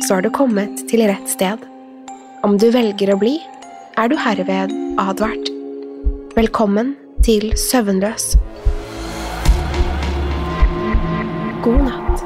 [0.00, 1.60] så har du kommet til rett sted.
[2.42, 3.36] Om du velger å bli,
[4.00, 5.50] er du herved advart.
[6.36, 8.32] Velkommen til Søvnløs.
[11.62, 12.24] God natt.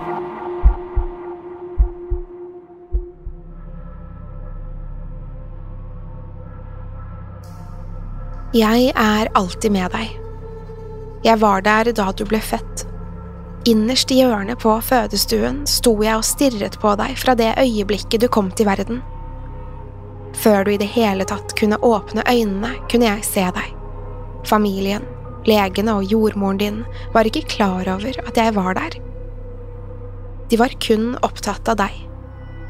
[8.56, 10.14] Jeg er alltid med deg.
[11.27, 12.86] Jeg var der da du ble født.
[13.67, 18.28] Innerst i hjørnet på fødestuen sto jeg og stirret på deg fra det øyeblikket du
[18.31, 19.00] kom til verden.
[20.39, 23.73] Før du i det hele tatt kunne åpne øynene, kunne jeg se deg.
[24.46, 25.02] Familien,
[25.51, 26.79] legene og jordmoren din
[27.14, 29.01] var ikke klar over at jeg var der.
[30.46, 31.98] De var kun opptatt av deg.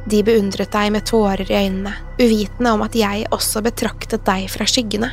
[0.09, 4.65] De beundret deg med tårer i øynene, uvitende om at jeg også betraktet deg fra
[4.65, 5.12] skyggene.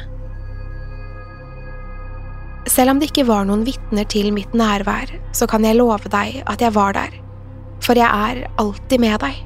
[2.70, 6.44] Selv om det ikke var noen vitner til mitt nærvær, så kan jeg love deg
[6.48, 7.16] at jeg var der,
[7.84, 9.42] for jeg er alltid med deg.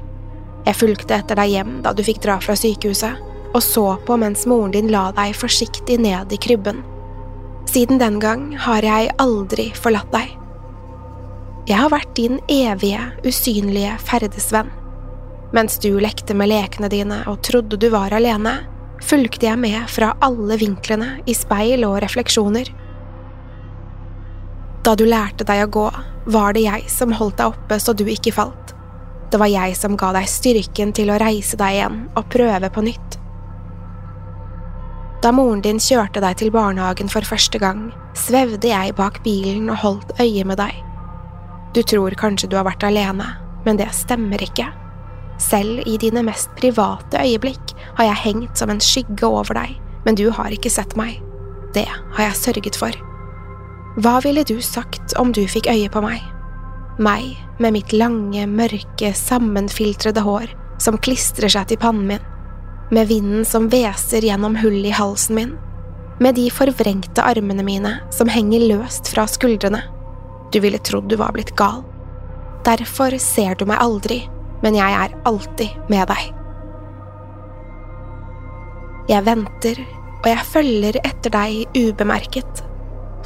[0.68, 3.18] Jeg fulgte etter deg hjem da du fikk dra fra sykehuset,
[3.54, 6.82] og så på mens moren din la deg forsiktig ned i krybben.
[7.68, 10.34] Siden den gang har jeg aldri forlatt deg.
[11.68, 14.70] Jeg har vært din evige, usynlige ferdesvenn.
[15.52, 18.54] Mens du lekte med lekene dine og trodde du var alene,
[19.04, 22.70] fulgte jeg med fra alle vinklene i speil og refleksjoner.
[24.88, 25.86] Da du lærte deg å gå,
[26.32, 28.70] var det jeg som holdt deg oppe så du ikke falt.
[29.28, 32.84] Det var jeg som ga deg styrken til å reise deg igjen og prøve på
[32.86, 33.18] nytt.
[35.20, 39.82] Da moren din kjørte deg til barnehagen for første gang, svevde jeg bak bilen og
[39.82, 40.72] holdt øye med deg.
[41.76, 43.26] Du tror kanskje du har vært alene,
[43.66, 44.70] men det stemmer ikke.
[45.36, 49.76] Selv i dine mest private øyeblikk har jeg hengt som en skygge over deg,
[50.08, 51.20] men du har ikke sett meg.
[51.76, 53.07] Det har jeg sørget for.
[53.98, 56.22] Hva ville du sagt om du fikk øye på meg?
[57.02, 62.28] Meg med mitt lange, mørke, sammenfiltrede hår som klistrer seg til pannen min,
[62.94, 65.56] med vinden som hveser gjennom hull i halsen min,
[66.22, 69.82] med de forvrengte armene mine som henger løst fra skuldrene.
[70.54, 71.82] Du ville trodd du var blitt gal.
[72.66, 74.20] Derfor ser du meg aldri,
[74.62, 76.30] men jeg er alltid med deg.
[79.10, 79.84] Jeg venter,
[80.22, 82.67] og jeg følger etter deg ubemerket.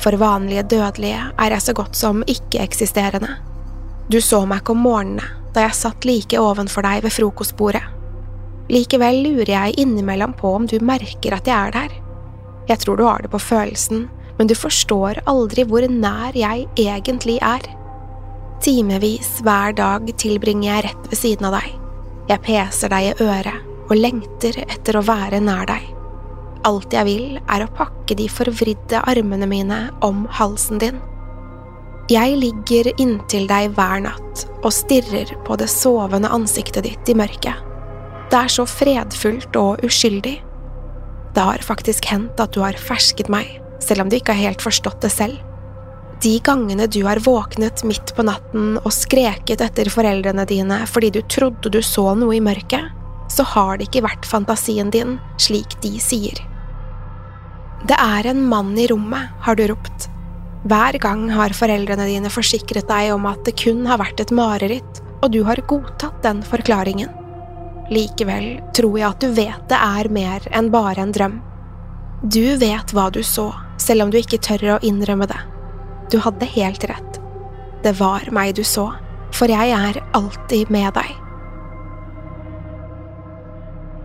[0.02, 3.36] For vanlige dødelige er jeg så godt som ikke-eksisterende.
[4.10, 7.84] Du så meg ikke om morgenene da jeg satt like ovenfor deg ved frokostbordet.
[8.72, 11.94] Likevel lurer jeg innimellom på om du merker at jeg er der.
[12.70, 14.06] Jeg tror du har det på følelsen,
[14.38, 17.68] men du forstår aldri hvor nær jeg egentlig er.
[18.64, 21.72] Timevis hver dag tilbringer jeg rett ved siden av deg.
[22.30, 25.91] Jeg peser deg i øret og lengter etter å være nær deg.
[26.68, 31.00] Alt jeg vil, er å pakke de forvridde armene mine om halsen din.
[32.10, 37.58] Jeg ligger inntil deg hver natt og stirrer på det sovende ansiktet ditt i mørket.
[38.30, 40.36] Det er så fredfullt og uskyldig.
[41.32, 43.48] Det har faktisk hendt at du har fersket meg,
[43.82, 45.40] selv om du ikke har helt forstått det selv.
[46.22, 51.22] De gangene du har våknet midt på natten og skreket etter foreldrene dine fordi du
[51.26, 52.92] trodde du så noe i mørket,
[53.32, 56.38] så har det ikke vært fantasien din, slik de sier.
[57.82, 60.06] Det er en mann i rommet, har du ropt.
[60.70, 65.00] Hver gang har foreldrene dine forsikret deg om at det kun har vært et mareritt,
[65.22, 67.10] og du har godtatt den forklaringen.
[67.90, 71.40] Likevel tror jeg at du vet det er mer enn bare en drøm.
[72.22, 73.48] Du vet hva du så,
[73.82, 75.40] selv om du ikke tør å innrømme det.
[76.14, 77.18] Du hadde helt rett.
[77.82, 78.92] Det var meg du så,
[79.34, 81.21] for jeg er alltid med deg.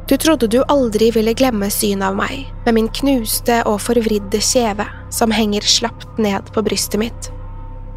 [0.07, 4.85] Du trodde du aldri ville glemme synet av meg, med min knuste og forvridde kjeve
[5.11, 7.27] som henger slapt ned på brystet mitt.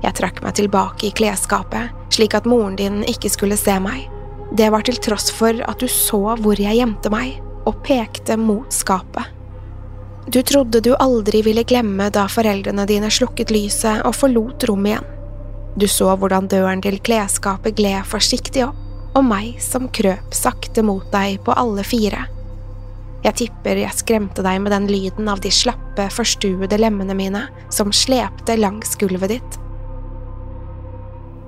[0.03, 4.09] Jeg trakk meg tilbake i klesskapet, slik at moren din ikke skulle se meg.
[4.59, 8.75] Det var til tross for at du så hvor jeg gjemte meg, og pekte mot
[8.75, 9.31] skapet.
[10.27, 15.11] Du trodde du aldri ville glemme da foreldrene dine slukket lyset og forlot rommet igjen.
[15.79, 21.07] Du så hvordan døren til klesskapet gled forsiktig opp, og meg som krøp sakte mot
[21.13, 22.27] deg på alle fire.
[23.21, 27.43] Jeg tipper jeg skremte deg med den lyden av de slappe, forstuede lemmene mine
[27.73, 29.59] som slepte langs gulvet ditt.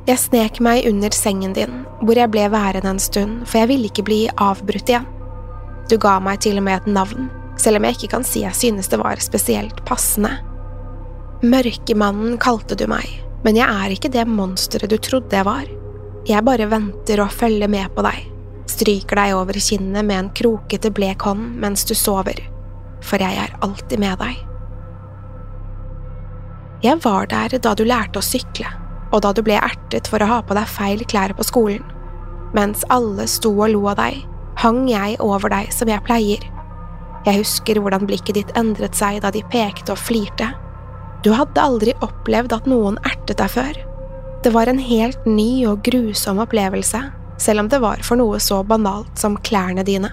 [0.02, 3.88] Jeg snek meg under sengen din, hvor jeg ble værende en stund, for jeg ville
[3.88, 5.06] ikke bli avbrutt igjen.
[5.88, 7.30] Du ga meg til og med et navn,
[7.60, 10.34] selv om jeg ikke kan si jeg synes det var spesielt passende.
[11.42, 13.06] Mørkemannen kalte du meg,
[13.46, 15.70] men jeg er ikke det monsteret du trodde jeg var.
[16.22, 18.28] Jeg bare venter og følger med på deg,
[18.70, 22.38] stryker deg over kinnet med en krokete, blek hånd mens du sover,
[23.02, 24.38] for jeg er alltid med deg.
[26.86, 28.70] Jeg var der da du lærte å sykle,
[29.10, 31.82] og da du ble ertet for å ha på deg feil klær på skolen.
[32.54, 34.22] Mens alle sto og lo av deg,
[34.62, 36.50] hang jeg over deg som jeg pleier.
[37.26, 40.54] Jeg husker hvordan blikket ditt endret seg da de pekte og flirte.
[41.26, 43.88] Du hadde aldri opplevd at noen ertet deg før.
[44.42, 46.98] Det var en helt ny og grusom opplevelse,
[47.38, 50.10] selv om det var for noe så banalt som klærne dine.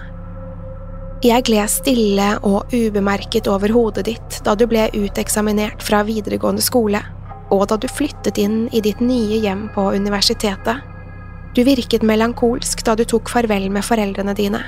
[1.20, 7.02] Jeg gled stille og ubemerket over hodet ditt da du ble uteksaminert fra videregående skole,
[7.50, 10.86] og da du flyttet inn i ditt nye hjem på universitetet.
[11.52, 14.62] Du virket melankolsk da du tok farvel med foreldrene dine,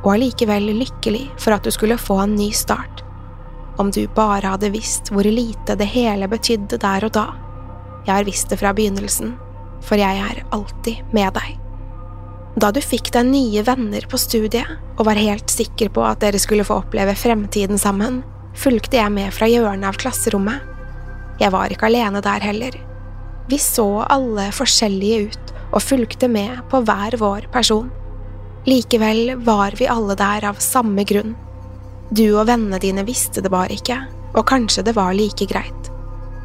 [0.00, 3.04] og allikevel lykkelig for at du skulle få en ny start.
[3.76, 7.28] Om du bare hadde visst hvor lite det hele betydde der og da.
[8.06, 9.36] Jeg har visst det fra begynnelsen,
[9.82, 11.58] for jeg er alltid med deg.
[12.60, 14.68] Da du fikk deg nye venner på studiet
[14.98, 18.20] og var helt sikker på at dere skulle få oppleve fremtiden sammen,
[18.58, 20.60] fulgte jeg med fra hjørnet av klasserommet.
[21.40, 22.76] Jeg var ikke alene der heller.
[23.48, 27.88] Vi så alle forskjellige ut og fulgte med på hver vår person.
[28.68, 31.32] Likevel var vi alle der av samme grunn.
[32.12, 33.96] Du og vennene dine visste det bare ikke,
[34.36, 35.81] og kanskje det var like greit.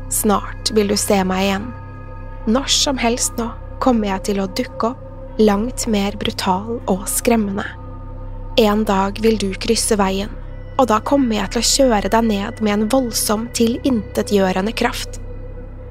[0.09, 1.67] Snart vil du se meg igjen.
[2.47, 3.49] Når som helst nå
[3.83, 5.03] kommer jeg til å dukke opp,
[5.37, 7.65] langt mer brutal og skremmende.
[8.57, 10.31] En dag vil du krysse veien,
[10.81, 15.19] og da kommer jeg til å kjøre deg ned med en voldsom, tilintetgjørende kraft.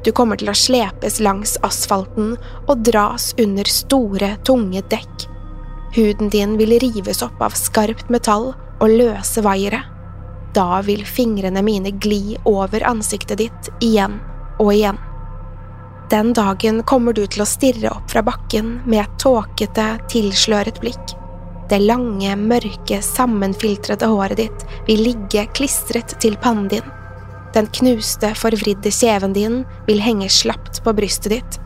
[0.02, 2.34] Du kommer til å slepes langs asfalten
[2.66, 5.28] og dras under store, tunge dekk.
[5.96, 9.84] Huden din vil rives opp av skarpt metall og løse vaiere.
[10.56, 14.16] Da vil fingrene mine gli over ansiktet ditt igjen
[14.56, 14.96] og igjen.
[16.10, 21.16] Den dagen kommer du til å stirre opp fra bakken med et tåkete, tilsløret blikk.
[21.68, 26.92] Det lange, mørke, sammenfiltrete håret ditt vil ligge klistret til pannen din.
[27.56, 31.58] Den knuste, forvridde kjeven din vil henge slapt på brystet ditt.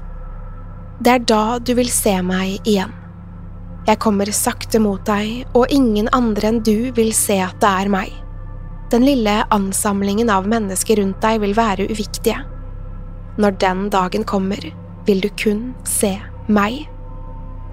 [1.05, 2.97] Det er da du vil se meg igjen.
[3.87, 7.93] Jeg kommer sakte mot deg, og ingen andre enn du vil se at det er
[7.93, 8.19] meg.
[8.91, 12.41] Den lille ansamlingen av mennesker rundt deg vil være uviktige.
[13.39, 14.65] Når den dagen kommer,
[15.07, 16.17] vil du kun se
[16.51, 16.89] meg.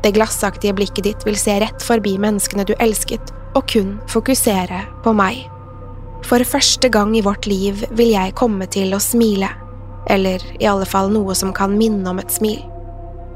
[0.05, 5.15] Det glassaktige blikket ditt vil se rett forbi menneskene du elsket, og kun fokusere på
[5.17, 5.47] meg.
[6.27, 9.49] For første gang i vårt liv vil jeg komme til å smile,
[10.13, 12.61] eller i alle fall noe som kan minne om et smil.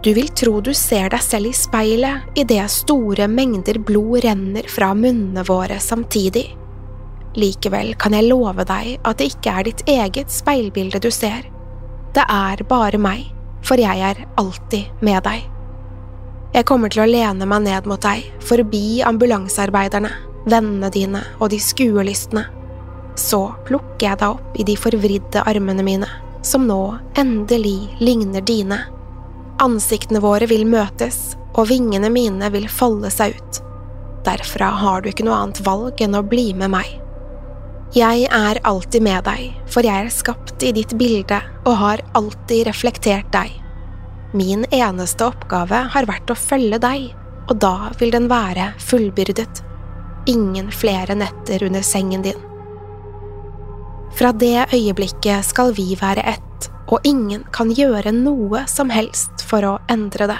[0.05, 4.93] Du vil tro du ser deg selv i speilet idet store mengder blod renner fra
[4.97, 6.47] munnene våre samtidig.
[7.39, 11.45] Likevel kan jeg love deg at det ikke er ditt eget speilbilde du ser.
[12.11, 13.29] Det er bare meg,
[13.63, 15.45] for jeg er alltid med deg.
[16.51, 20.11] Jeg kommer til å lene meg ned mot deg, forbi ambulansearbeiderne,
[20.51, 22.43] vennene dine og de skuelystne.
[23.15, 26.09] Så plukker jeg deg opp i de forvridde armene mine,
[26.43, 26.81] som nå
[27.19, 28.81] endelig ligner dine.
[29.63, 33.61] Ansiktene våre vil møtes, og vingene mine vil folde seg ut.
[34.25, 37.00] Derfra har du ikke noe annet valg enn å bli med meg.
[37.91, 42.69] Jeg er alltid med deg, for jeg er skapt i ditt bilde og har alltid
[42.69, 43.51] reflektert deg.
[44.31, 47.09] Min eneste oppgave har vært å følge deg,
[47.51, 49.59] og da vil den være fullbyrdet.
[50.31, 52.39] Ingen flere netter under sengen din.
[54.15, 59.67] Fra det øyeblikket skal vi være ett, og ingen kan gjøre noe som helst for
[59.67, 60.39] å endre det.